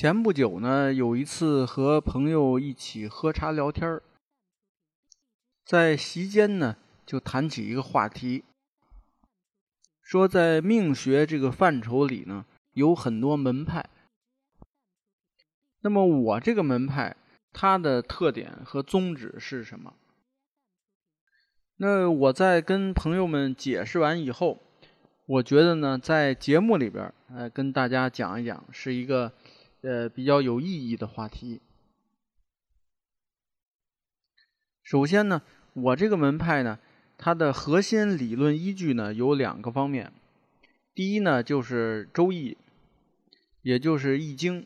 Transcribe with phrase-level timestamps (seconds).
[0.00, 4.00] 前不久呢，有一次和朋友一起喝茶聊天，
[5.62, 8.44] 在席间呢，就谈起一个话题，
[10.00, 13.90] 说在命学这个范畴里呢，有很多门派。
[15.82, 17.14] 那么我这个门派，
[17.52, 19.92] 它的特点和宗旨是什么？
[21.76, 24.62] 那我在跟朋友们解释完以后，
[25.26, 29.34] 我觉得呢，在节目里边，呃，跟大家讲一讲，是一个。
[29.82, 31.60] 呃，比较有意义的话题。
[34.82, 35.42] 首先呢，
[35.72, 36.78] 我这个门派呢，
[37.16, 40.12] 它的核心理论依据呢有两个方面。
[40.94, 42.52] 第一呢，就是《周易》，
[43.62, 44.62] 也就是《易经》。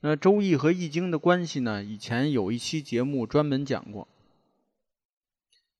[0.00, 4.06] 那《周易》和《易经》的关系呢，以前有一期节目专门讲过。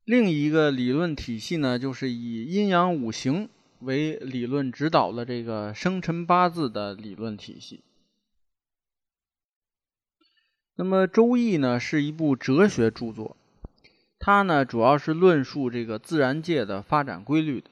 [0.05, 7.83] 另一个理论体系呢，就是以阴阳五行为理论指导的这个生辰八字的理论体系。
[10.77, 13.37] 那么《周易》呢是一部哲学著作，
[14.19, 17.71] 它呢主要是论述这个自然界的发展规律的。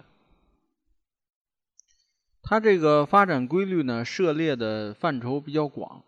[2.45, 6.03] 它这个发展规律呢涉猎的范畴比较广，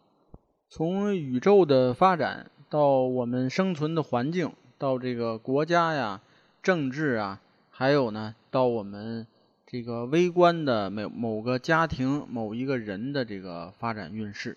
[0.68, 6.20] 从宇宙的发展到我们生存的环境，到这个国家呀、
[6.62, 9.26] 政治啊，还有呢到我们
[9.66, 14.56] 这个微观的某某个家庭、某一个人的这个发展运势。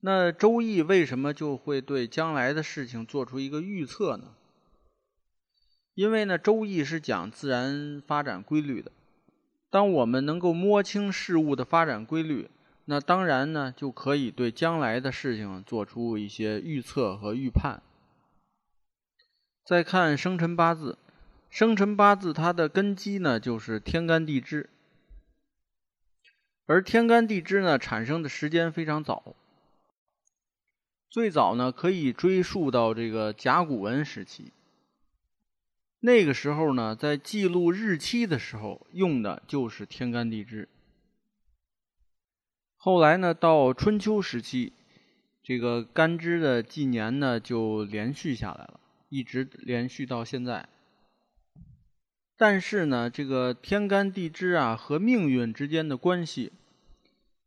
[0.00, 4.34] 那《周易》为什么就会对将来的事情做出一个预测呢？
[5.94, 8.92] 因为呢，《周易》是讲自然发展规律的。
[9.70, 12.48] 当我们能够摸清事物的发展规律，
[12.84, 17.82] 那当然呢，就可以对将来的事情做出一些预测和预判。
[19.64, 20.98] 再看生辰八字，
[21.50, 24.70] 生辰八字它的根基呢，就是天干地支，
[26.66, 29.34] 而天干地支呢，产生的时间非常早。
[31.16, 34.52] 最早呢，可以追溯到这个甲骨文时期。
[36.00, 40.68] 那个时候呢，在记录日期的时候用的就是天干地支。
[42.76, 44.74] 后来呢，到春秋时期，
[45.42, 48.78] 这个干支的纪年呢就连续下来了，
[49.08, 50.68] 一直连续到现在。
[52.36, 56.52] 但是呢，这个天干地支啊和命运之间的关系。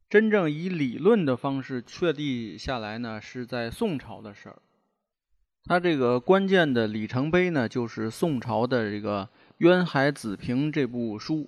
[0.09, 4.57] 真正以理论的方式确立下来呢，是在宋朝的事儿。
[5.65, 9.25] 它这个关键的里程碑呢，就是宋朝的这个
[9.59, 11.47] 《渊海子平》这部书。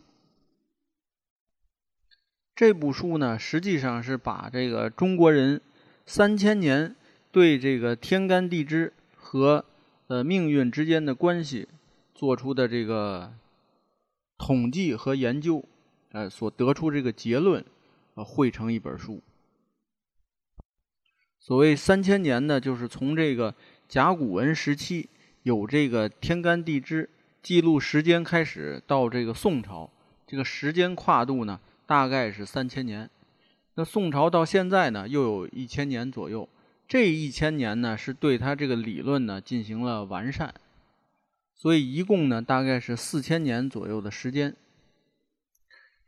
[2.55, 5.59] 这部书呢，实际上是把这个中国人
[6.05, 6.95] 三千年
[7.31, 9.65] 对这个天干地支和
[10.05, 11.67] 呃命运之间的关系
[12.13, 13.33] 做出的这个
[14.37, 15.65] 统计和研究，
[16.11, 17.65] 呃，所得出这个结论。
[18.23, 19.21] 汇成一本书。
[21.39, 23.55] 所谓三千年呢，就是从这个
[23.87, 25.09] 甲骨文时期
[25.43, 27.09] 有这个天干地支
[27.41, 29.89] 记录时间开始，到这个宋朝，
[30.27, 33.09] 这个时间跨度呢，大概是三千年。
[33.73, 36.47] 那宋朝到现在呢，又有一千年左右。
[36.87, 40.53] 这一千年呢，是对他这个理论呢进行了完善，
[41.55, 44.53] 所以一共呢，大概是四千年左右的时间。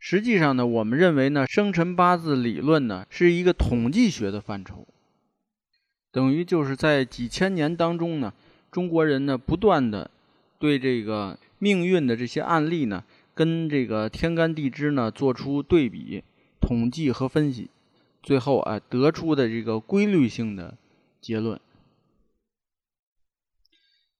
[0.06, 4.86] 实际上呢，我们认为呢，生辰八字理论呢是一个统计学的范畴，
[6.12, 8.34] 等于就是在几千年当中呢，
[8.70, 10.10] 中国人呢不断的
[10.58, 13.02] 对这个命运的这些案例呢，
[13.32, 16.22] 跟这个天干地支呢做出对比、
[16.60, 17.70] 统计和分析，
[18.22, 20.76] 最后啊得出的这个规律性的
[21.22, 21.58] 结论。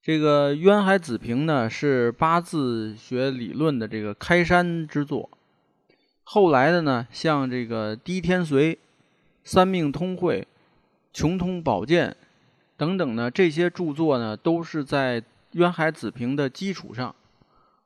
[0.00, 5.28] 这个《渊海子平》呢是八字学理论的这个开山之作。
[6.24, 8.46] 后来的呢，像这个《滴天髓》
[9.44, 10.40] 《三命通会》
[11.12, 12.10] 《穷通宝鉴》
[12.76, 15.20] 等等呢，这些著作呢，都是在
[15.52, 17.14] 《渊海子平》的基础上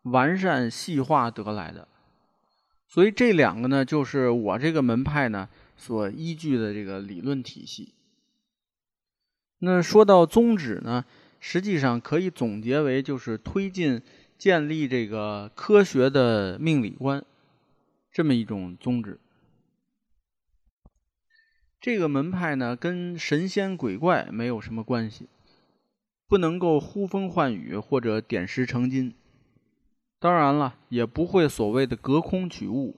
[0.02, 1.86] 完善细化得来的。
[2.86, 5.46] 所以这两个呢，就是我这个门派呢
[5.76, 7.92] 所依据的这个理论体系。
[9.58, 11.04] 那说到宗旨呢，
[11.40, 14.00] 实际上可以总结为就是推进
[14.38, 17.22] 建立这个科学的命理观，
[18.12, 19.20] 这么一种宗旨。
[21.80, 25.28] 这个门派呢，跟神仙鬼怪没有什么关系，
[26.26, 29.14] 不能够呼风唤雨或者点石成金。
[30.18, 32.96] 当然了，也不会所谓的隔空取物。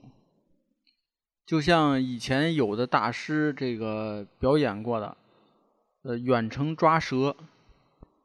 [1.45, 5.17] 就像以前有的大师这个表演过的，
[6.03, 7.37] 呃，远程抓蛇，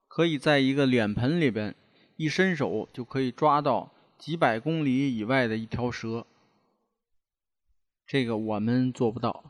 [0.08, 1.76] 可以在一个脸盆里边
[2.16, 6.26] 一伸手就可以抓到几百公里以外的一条蛇。
[8.08, 9.44] 这个我们做不到。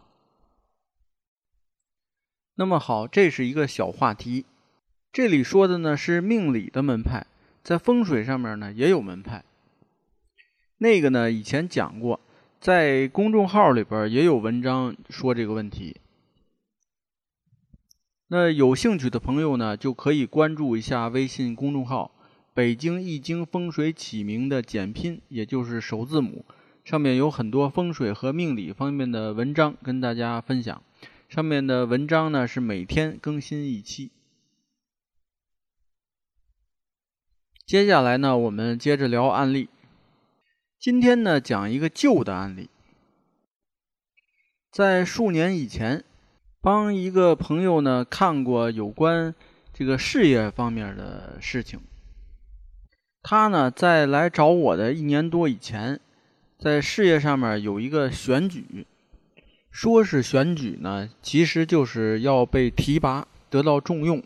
[2.55, 4.45] 那么好，这是一个小话题。
[5.11, 7.27] 这里说的呢是命理的门派，
[7.63, 9.43] 在风水上面呢也有门派。
[10.77, 12.19] 那个呢以前讲过，
[12.59, 15.97] 在公众号里边也有文章说这个问题。
[18.27, 22.11] 那有兴趣的朋友呢就可以关注一下微信公众号
[22.53, 26.45] “北京易经风水起名”的简拼，也就是首字母，
[26.85, 30.83] 上面有很多风水和命理方面的文章跟大家分享。
[31.27, 34.11] 上面的文章呢是每天更新一期。
[37.65, 39.67] 接下来呢，我们接着聊案例。
[40.79, 42.69] 今天呢，讲一个旧的案例。
[44.71, 46.03] 在数年以前，
[46.61, 49.33] 帮一个朋友呢看过有关
[49.73, 51.79] 这个事业方面的事情。
[53.23, 55.99] 他呢在来找我的一年多以前，
[56.57, 58.85] 在事业上面有一个选举。
[59.69, 64.23] 说是选举呢，其实就是要被提拔，得到重用。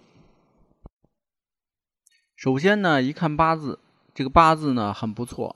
[2.35, 3.79] 首先呢，一看八字，
[4.13, 5.55] 这个八字呢很不错，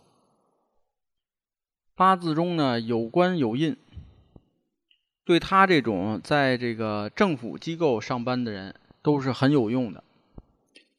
[1.94, 3.78] 八字中呢有官有印，
[5.24, 8.74] 对他这种在这个政府机构上班的人
[9.04, 10.04] 都是很有用的。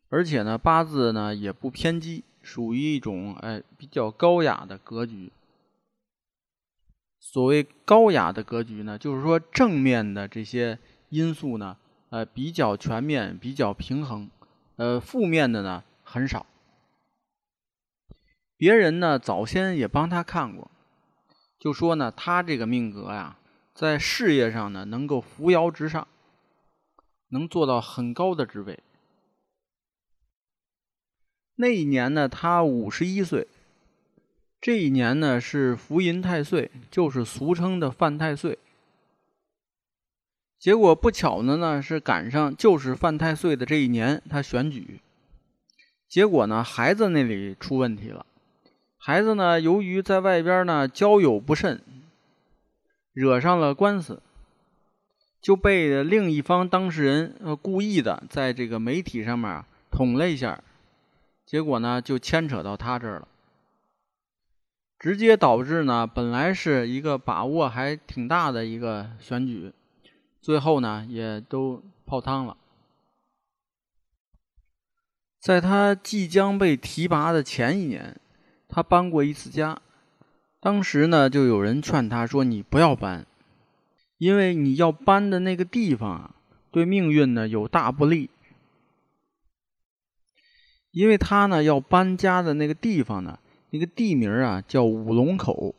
[0.09, 5.33] 而且呢，八字呢也不偏激，属于一种哎比较高雅的格局。
[7.27, 10.79] 所谓高雅的格局呢，就是说正面的这些
[11.09, 11.77] 因素呢，
[12.11, 14.31] 呃，比较全面，比较平衡，
[14.77, 16.45] 呃，负面的呢很少。
[18.59, 20.71] 别人呢早先也帮他看过，
[21.59, 23.39] 就说呢他这个命格呀，
[23.73, 26.07] 在事业上呢能够扶摇直上，
[27.31, 28.79] 能做到很高的职位。
[31.57, 33.49] 那一年呢，他五十一岁。
[34.65, 38.59] 这一年呢是福银太岁，就是俗称的犯太岁。
[40.59, 45.01] 结果不巧的呢是赶上就是犯太岁的这一年，他选举。
[46.09, 48.25] 结果呢孩子那里出问题了，
[48.97, 51.83] 孩子呢由于在外边呢交友不慎，
[53.13, 54.23] 惹上了官司，
[55.43, 60.59] 就被另一方当事人呃故意的在这个媒体上面捅了一下，
[61.45, 63.29] 结果呢就牵扯到他这儿了。
[65.05, 69.71] 直接导致呢，本来是一个把握还挺大的一个选举，
[70.41, 72.57] 最后呢也都泡汤了。
[75.39, 78.19] 在他即将被提拔的前一年，
[78.67, 79.79] 他搬过一次家，
[80.59, 83.27] 当时呢就有人劝他说：“你不要搬，
[84.17, 86.35] 因为你要搬的那个地方啊，
[86.71, 88.31] 对命运呢有大不利。
[90.93, 93.39] 因为他呢要搬家的那个地方呢。”
[93.75, 95.75] 那个地名啊叫五龙口，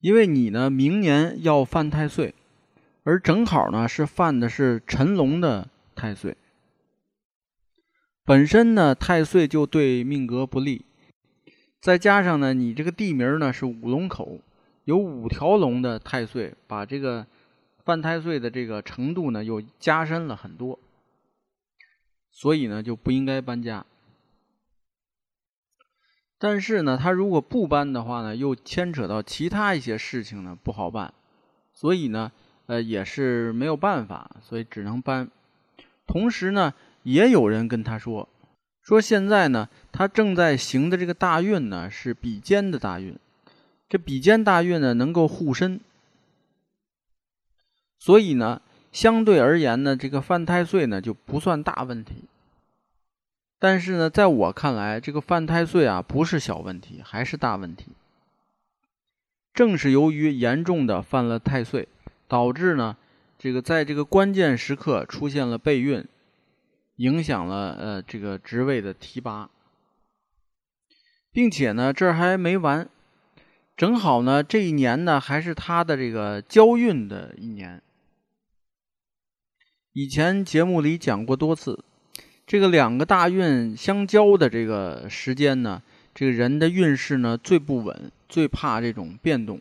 [0.00, 2.34] 因为你呢明年要犯太岁，
[3.04, 6.36] 而正好呢是犯的是辰龙的太岁。
[8.24, 10.84] 本身呢太岁就对命格不利，
[11.80, 14.40] 再加上呢你这个地名呢是五龙口，
[14.86, 17.24] 有五条龙的太岁，把这个
[17.84, 20.76] 犯太岁的这个程度呢又加深了很多，
[22.32, 23.86] 所以呢就不应该搬家。
[26.42, 31.12] 但是呢，他如果不搬的话呢，又牵扯到其他一些事情呢，不好办，
[31.74, 32.32] 所以呢，
[32.64, 35.28] 呃，也是没有办法，所以只能搬。
[36.06, 38.26] 同时呢，也有人跟他说，
[38.82, 43.14] 说现在呢，他正在行的这个大运呢是比肩的大运，
[43.86, 45.78] 这比肩大运呢能够护身，
[47.98, 52.24] 所以呢，相对而言呢，这个犯太岁呢就不算大问题。
[53.62, 57.92] 但是呢，在我看来，这个犯太岁啊，不是小问题，还是大问题。
[59.52, 61.86] 正是由于严重的犯了太岁，
[62.26, 62.96] 导致呢，
[63.38, 66.02] 这个在这个关键时刻出现了备孕，
[66.96, 69.50] 影响了呃这个职位的提拔，
[71.30, 72.88] 并且呢，这还没完，
[73.76, 77.82] 正好呢，这一年呢，还是他的这个交运的一年。
[79.92, 81.84] 以前节目里讲过多次。
[82.50, 85.80] 这个两个大运相交的这个时间呢，
[86.12, 89.60] 这个人的运势呢最不稳，最怕这种变动，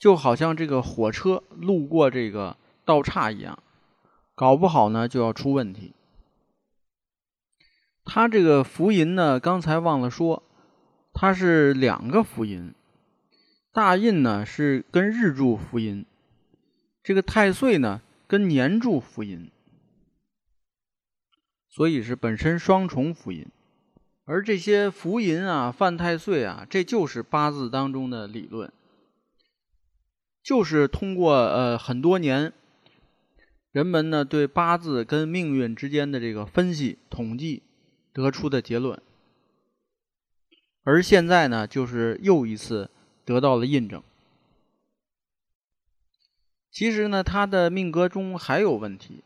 [0.00, 3.56] 就好像这个火车路过这个道岔一样，
[4.34, 5.92] 搞不好呢就要出问题。
[8.04, 10.42] 他这个福银呢，刚才忘了说，
[11.12, 12.74] 它是两个福银，
[13.72, 16.04] 大印呢是跟日柱福银，
[17.04, 19.48] 这个太岁呢跟年柱福银。
[21.76, 23.46] 所以是本身双重福音，
[24.24, 28.72] 而这些福音啊、犯太岁啊，这就是八字当中的理论，
[30.42, 32.50] 就是通过呃很多年，
[33.72, 37.62] 人们呢对八字跟命运之间的这个分析统计
[38.14, 38.98] 得出的结论，
[40.82, 42.88] 而现在呢，就是又一次
[43.26, 44.02] 得到了印证。
[46.70, 49.20] 其实呢，他的命格中还有问题。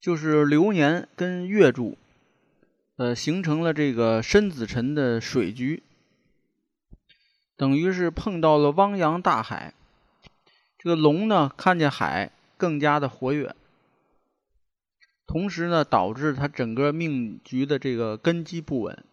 [0.00, 1.98] 就是流年跟月柱，
[2.96, 5.82] 呃，形成了这个申子辰的水局，
[7.56, 9.74] 等于是碰到了汪洋大海。
[10.78, 13.56] 这个龙呢，看见海更加的活跃，
[15.26, 19.04] 同时呢，导致他整个命局的这个根基不稳。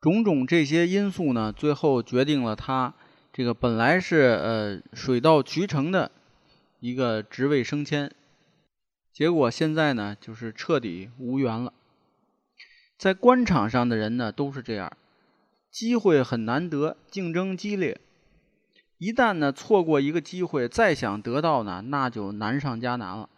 [0.00, 2.94] 种种这些因素呢，最后决定了他
[3.34, 6.10] 这个本来是呃水到渠成的
[6.78, 8.10] 一个职位升迁。
[9.12, 11.72] 结果现在呢，就是彻底无缘了。
[12.96, 14.96] 在官场上的人呢，都是这样，
[15.70, 18.00] 机会很难得，竞争激烈。
[18.98, 23.28] 一旦呢错过一个机会，再想得到呢，那就难上加难了。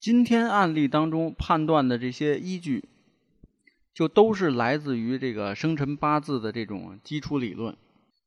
[0.00, 2.84] 今天案例当中判断的这些依据，
[3.92, 7.76] 就都是来自于这个生辰八字的这种基础理论，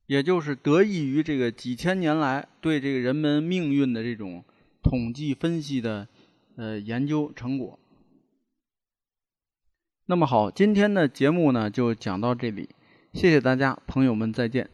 [0.06, 4.44] 也就是得益于这个几千年来对这个人们命运的这种。
[4.86, 6.08] 统计分析的
[6.58, 7.80] 呃研究成果。
[10.06, 12.70] 那么好，今天的节目呢就讲到这里，
[13.12, 14.70] 谢谢大家，朋友们再见。